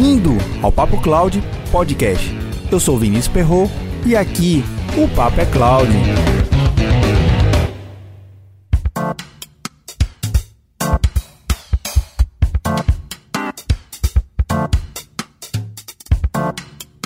[0.00, 0.30] Bem-vindo
[0.62, 2.26] ao Papo Cloud Podcast.
[2.72, 3.70] Eu sou Vinícius Perro
[4.06, 4.64] e aqui
[4.96, 5.92] o Papo é Cloud.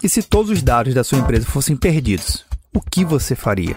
[0.00, 3.76] E se todos os dados da sua empresa fossem perdidos, o que você faria?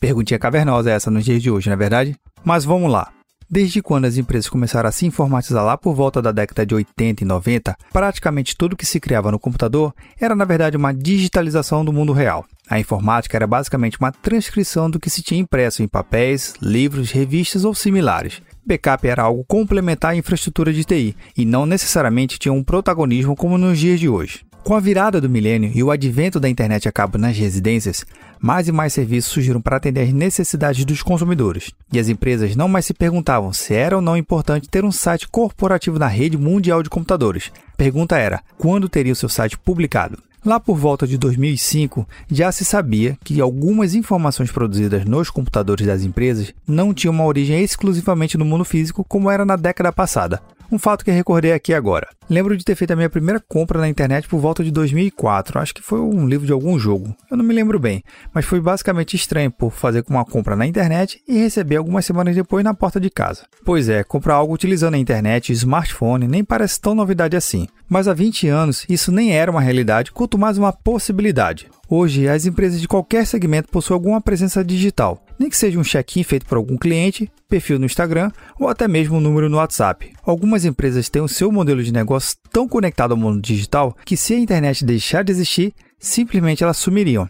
[0.00, 2.16] Perguntinha cavernosa essa nos dias de hoje, não é verdade?
[2.42, 3.12] Mas vamos lá.
[3.54, 7.22] Desde quando as empresas começaram a se informatizar lá por volta da década de 80
[7.22, 11.92] e 90, praticamente tudo que se criava no computador era na verdade uma digitalização do
[11.92, 12.44] mundo real.
[12.68, 17.64] A informática era basicamente uma transcrição do que se tinha impresso em papéis, livros, revistas
[17.64, 18.42] ou similares.
[18.66, 23.56] Backup era algo complementar à infraestrutura de TI e não necessariamente tinha um protagonismo como
[23.56, 24.44] nos dias de hoje.
[24.64, 28.02] Com a virada do milênio e o advento da internet a cabo nas residências,
[28.40, 31.70] mais e mais serviços surgiram para atender às necessidades dos consumidores.
[31.92, 35.28] E as empresas não mais se perguntavam se era ou não importante ter um site
[35.28, 37.52] corporativo na rede mundial de computadores.
[37.74, 40.16] A pergunta era: quando teria o seu site publicado?
[40.42, 46.02] Lá por volta de 2005, já se sabia que algumas informações produzidas nos computadores das
[46.02, 50.42] empresas não tinham uma origem exclusivamente no mundo físico, como era na década passada.
[50.74, 52.08] Um fato que recordei aqui agora.
[52.28, 55.60] Lembro de ter feito a minha primeira compra na internet por volta de 2004.
[55.60, 57.14] Acho que foi um livro de algum jogo.
[57.30, 61.22] Eu não me lembro bem, mas foi basicamente estranho por fazer uma compra na internet
[61.28, 63.44] e receber algumas semanas depois na porta de casa.
[63.64, 67.68] Pois é, comprar algo utilizando a internet e smartphone nem parece tão novidade assim.
[67.88, 71.68] Mas há 20 anos isso nem era uma realidade, quanto mais uma possibilidade.
[71.88, 76.22] Hoje, as empresas de qualquer segmento possuem alguma presença digital, nem que seja um check-in
[76.22, 80.12] feito por algum cliente, perfil no Instagram ou até mesmo um número no WhatsApp.
[80.24, 84.32] Algumas empresas têm o seu modelo de negócio tão conectado ao mundo digital que, se
[84.32, 87.28] a internet deixar de existir, simplesmente elas sumiriam.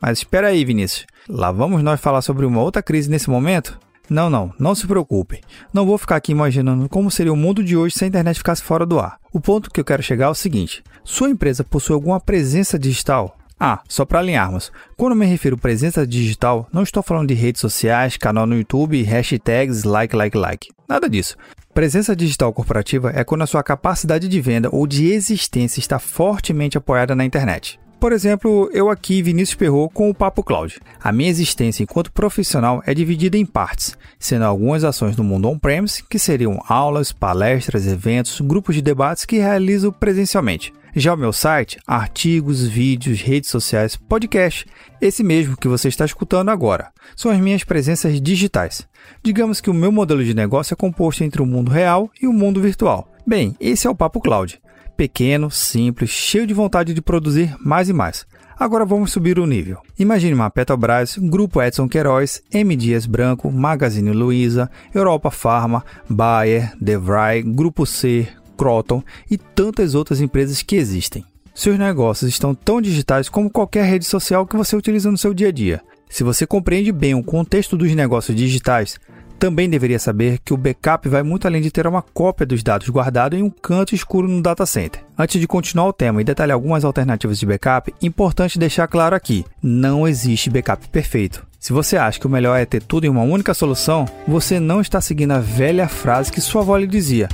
[0.00, 1.06] Mas espera aí, Vinícius.
[1.28, 3.78] Lá vamos nós falar sobre uma outra crise nesse momento?
[4.08, 5.40] Não, não, não se preocupe.
[5.72, 8.62] Não vou ficar aqui imaginando como seria o mundo de hoje se a internet ficasse
[8.62, 9.18] fora do ar.
[9.32, 13.36] O ponto que eu quero chegar é o seguinte: sua empresa possui alguma presença digital?
[13.66, 18.18] Ah, só para alinharmos, quando me refiro presença digital, não estou falando de redes sociais,
[18.18, 20.68] canal no YouTube, hashtags, like, like, like.
[20.86, 21.34] Nada disso.
[21.72, 26.76] Presença digital corporativa é quando a sua capacidade de venda ou de existência está fortemente
[26.76, 27.80] apoiada na internet.
[27.98, 30.78] Por exemplo, eu aqui, Vinícius Perro, com o Papo Cloud.
[31.02, 36.04] A minha existência enquanto profissional é dividida em partes, sendo algumas ações no mundo on-premise,
[36.04, 40.70] que seriam aulas, palestras, eventos, grupos de debates que realizo presencialmente.
[40.96, 44.64] Já o meu site, artigos, vídeos, redes sociais, podcast,
[45.00, 48.86] esse mesmo que você está escutando agora, são as minhas presenças digitais.
[49.22, 52.32] Digamos que o meu modelo de negócio é composto entre o mundo real e o
[52.32, 53.12] mundo virtual.
[53.26, 54.60] Bem, esse é o Papo Cloud
[54.96, 58.26] pequeno, simples, cheio de vontade de produzir mais e mais.
[58.56, 59.78] Agora vamos subir o nível.
[59.98, 62.76] Imagine uma Petrobras, Grupo Edson Queiroz, M.
[62.76, 70.62] Dias Branco, Magazine Luiza, Europa Pharma, Bayer, DeVry, Grupo C, Croton e tantas outras empresas
[70.62, 71.24] que existem.
[71.54, 75.48] Seus negócios estão tão digitais como qualquer rede social que você utiliza no seu dia
[75.48, 75.80] a dia.
[76.08, 78.98] Se você compreende bem o contexto dos negócios digitais,
[79.38, 82.88] também deveria saber que o backup vai muito além de ter uma cópia dos dados
[82.88, 85.04] guardado em um canto escuro no data center.
[85.18, 89.44] Antes de continuar o tema e detalhar algumas alternativas de backup, importante deixar claro aqui:
[89.62, 91.46] não existe backup perfeito.
[91.64, 94.82] Se você acha que o melhor é ter tudo em uma única solução, você não
[94.82, 97.26] está seguindo a velha frase que sua avó lhe dizia: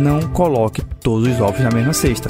[0.00, 2.28] não coloque todos os ovos na mesma cesta.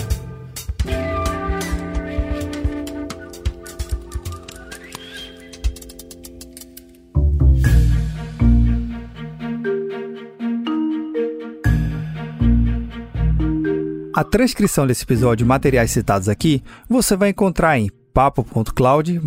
[14.15, 19.21] A transcrição desse episódio e materiais citados aqui você vai encontrar em papo.cloud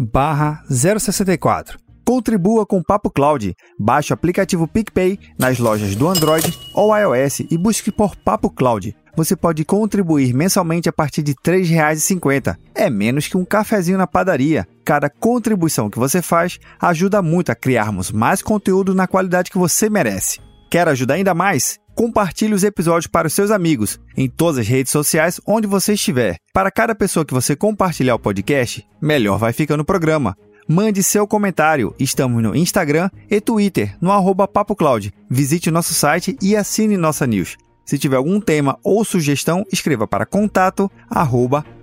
[0.67, 1.86] 064.
[2.07, 3.53] Contribua com o Papo Cloud.
[3.77, 8.95] Baixe o aplicativo PicPay nas lojas do Android ou iOS e busque por Papo Cloud.
[9.17, 12.55] Você pode contribuir mensalmente a partir de R$ 3,50.
[12.73, 14.65] É menos que um cafezinho na padaria.
[14.85, 19.89] Cada contribuição que você faz ajuda muito a criarmos mais conteúdo na qualidade que você
[19.89, 20.39] merece.
[20.71, 21.77] Quer ajudar ainda mais?
[21.93, 26.37] Compartilhe os episódios para os seus amigos em todas as redes sociais onde você estiver.
[26.53, 30.37] Para cada pessoa que você compartilhar o podcast, melhor vai ficando o programa.
[30.67, 31.95] Mande seu comentário.
[31.97, 35.13] Estamos no Instagram e Twitter, no arroba PapoCloud.
[35.29, 37.55] Visite nosso site e assine nossa news.
[37.85, 40.91] Se tiver algum tema ou sugestão, escreva para contato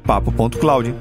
[0.06, 0.94] papo.cloud.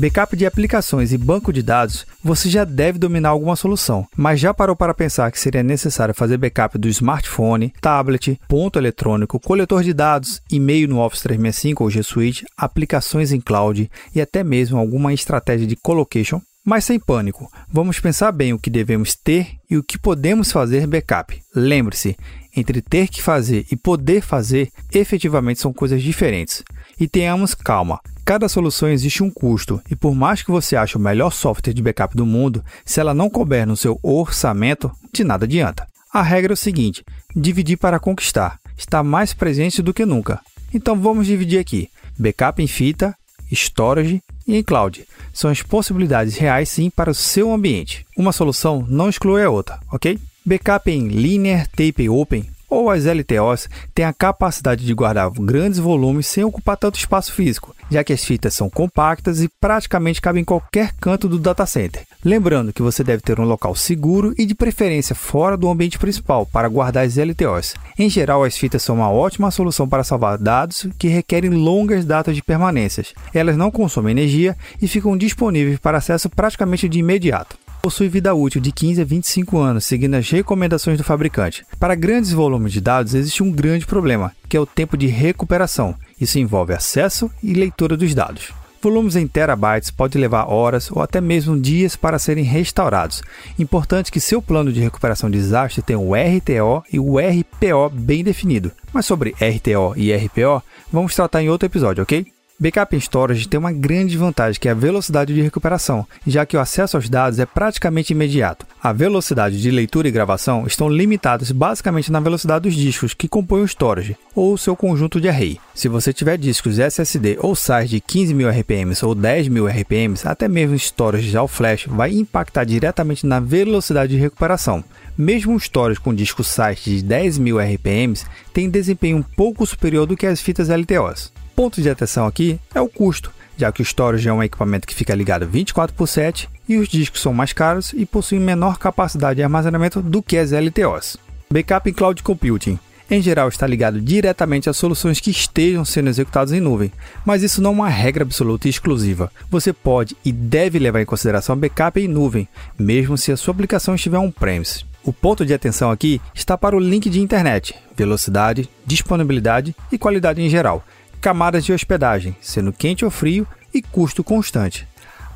[0.00, 4.54] Backup de aplicações e banco de dados, você já deve dominar alguma solução, mas já
[4.54, 9.92] parou para pensar que seria necessário fazer backup do smartphone, tablet, ponto eletrônico, coletor de
[9.92, 15.12] dados, e-mail no Office 365 ou G Suite, aplicações em cloud e até mesmo alguma
[15.12, 16.40] estratégia de colocation?
[16.64, 20.86] Mas sem pânico, vamos pensar bem o que devemos ter e o que podemos fazer
[20.86, 21.42] backup.
[21.56, 22.16] Lembre-se,
[22.54, 26.62] entre ter que fazer e poder fazer, efetivamente são coisas diferentes.
[27.00, 31.00] E tenhamos calma, cada solução existe um custo, e por mais que você ache o
[31.00, 35.46] melhor software de backup do mundo, se ela não couber no seu orçamento, de nada
[35.46, 35.86] adianta.
[36.12, 37.02] A regra é o seguinte:
[37.34, 38.60] dividir para conquistar.
[38.76, 40.40] Está mais presente do que nunca.
[40.74, 41.88] Então vamos dividir aqui:
[42.18, 43.16] backup em fita,
[43.50, 45.06] storage e em cloud.
[45.32, 48.04] São as possibilidades reais sim para o seu ambiente.
[48.14, 50.18] Uma solução não exclui a outra, ok?
[50.44, 56.26] Backup em Linear Tape Open ou as LTOs têm a capacidade de guardar grandes volumes
[56.26, 60.44] sem ocupar tanto espaço físico, já que as fitas são compactas e praticamente cabem em
[60.44, 62.02] qualquer canto do data center.
[62.24, 66.44] Lembrando que você deve ter um local seguro e de preferência fora do ambiente principal
[66.44, 67.74] para guardar as LTOs.
[67.98, 72.34] Em geral, as fitas são uma ótima solução para salvar dados que requerem longas datas
[72.34, 73.14] de permanências.
[73.32, 78.60] Elas não consomem energia e ficam disponíveis para acesso praticamente de imediato possui vida útil
[78.60, 81.64] de 15 a 25 anos, seguindo as recomendações do fabricante.
[81.78, 85.94] Para grandes volumes de dados, existe um grande problema, que é o tempo de recuperação.
[86.20, 88.52] Isso envolve acesso e leitura dos dados.
[88.80, 93.22] Volumes em terabytes podem levar horas ou até mesmo dias para serem restaurados.
[93.58, 98.22] Importante que seu plano de recuperação de desastre tenha o RTO e o RPO bem
[98.22, 98.70] definido.
[98.92, 102.37] Mas sobre RTO e RPO, vamos tratar em outro episódio, ok?
[102.60, 106.56] Backup em Storage tem uma grande vantagem, que é a velocidade de recuperação, já que
[106.56, 108.66] o acesso aos dados é praticamente imediato.
[108.82, 113.62] A velocidade de leitura e gravação estão limitadas basicamente na velocidade dos discos que compõem
[113.62, 115.60] o storage, ou seu conjunto de array.
[115.72, 120.74] Se você tiver discos SSD ou SAIS de 15.000 RPM ou 10.000 RPM, até mesmo
[120.74, 124.82] storage ao flash vai impactar diretamente na velocidade de recuperação.
[125.16, 128.14] Mesmo um storage com disco SAIS de 10.000 RPM
[128.52, 132.80] tem desempenho um pouco superior do que as fitas LTOs ponto de atenção aqui é
[132.80, 136.48] o custo, já que o storage é um equipamento que fica ligado 24 por 7
[136.68, 140.52] e os discos são mais caros e possuem menor capacidade de armazenamento do que as
[140.52, 141.16] LTOs.
[141.50, 142.78] Backup em Cloud Computing.
[143.10, 146.92] Em geral, está ligado diretamente a soluções que estejam sendo executadas em nuvem,
[147.26, 149.32] mas isso não é uma regra absoluta e exclusiva.
[149.50, 152.46] Você pode e deve levar em consideração backup em nuvem,
[152.78, 154.84] mesmo se a sua aplicação estiver on-premise.
[155.02, 160.40] O ponto de atenção aqui está para o link de internet, velocidade, disponibilidade e qualidade
[160.40, 160.84] em geral
[161.20, 164.86] camadas de hospedagem, sendo quente ou frio, e custo constante.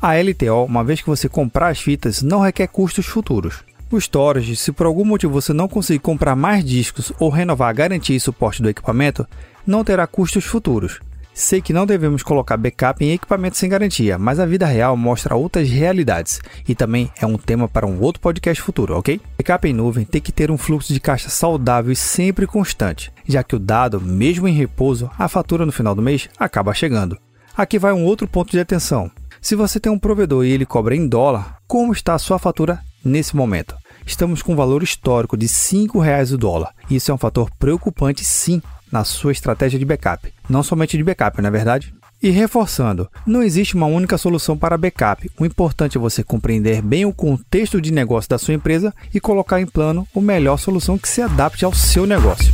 [0.01, 3.63] A LTO, uma vez que você comprar as fitas, não requer custos futuros.
[3.89, 7.73] O storage, se por algum motivo você não conseguir comprar mais discos ou renovar a
[7.73, 9.27] garantia e suporte do equipamento,
[9.65, 10.99] não terá custos futuros.
[11.33, 15.35] Sei que não devemos colocar backup em equipamentos sem garantia, mas a vida real mostra
[15.35, 19.19] outras realidades e também é um tema para um outro podcast futuro, ok?
[19.35, 23.43] Backup em nuvem tem que ter um fluxo de caixa saudável e sempre constante, já
[23.43, 27.17] que o dado, mesmo em repouso, a fatura no final do mês acaba chegando.
[27.57, 29.09] Aqui vai um outro ponto de atenção.
[29.41, 32.79] Se você tem um provedor e ele cobra em dólar, como está a sua fatura
[33.03, 33.75] nesse momento?
[34.05, 36.73] Estamos com um valor histórico de R$ 5,00 o dólar.
[36.89, 38.61] Isso é um fator preocupante sim
[38.93, 40.31] na sua estratégia de backup.
[40.47, 41.91] Não somente de backup, não é verdade?
[42.21, 45.29] E reforçando, não existe uma única solução para backup.
[45.37, 49.59] O importante é você compreender bem o contexto de negócio da sua empresa e colocar
[49.59, 52.53] em plano a melhor solução que se adapte ao seu negócio.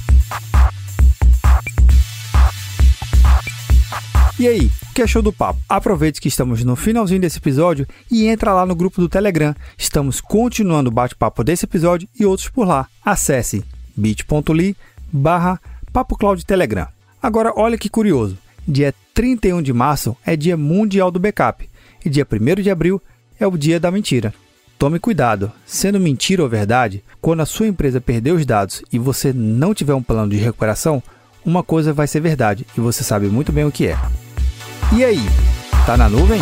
[4.40, 5.60] E aí, o que achou do papo?
[5.68, 9.54] Aproveite que estamos no finalzinho desse episódio e entra lá no grupo do Telegram.
[9.78, 12.88] Estamos continuando o bate-papo desse episódio e outros por lá.
[13.04, 13.66] Acesse
[13.98, 14.78] bit.ly
[15.12, 15.60] barra
[15.92, 16.88] Papo Cloud Telegram.
[17.22, 18.38] Agora, olha que curioso.
[18.68, 21.68] Dia 31 de março é dia mundial do backup
[22.06, 23.02] e dia 1 de abril
[23.40, 24.34] é o dia da mentira.
[24.78, 29.34] Tome cuidado, sendo mentira ou verdade, quando a sua empresa perder os dados e você
[29.34, 31.04] não tiver um plano de recuperação,
[31.44, 33.98] uma coisa vai ser verdade e você sabe muito bem o que é.
[34.96, 35.20] E aí,
[35.86, 36.42] tá na nuvem?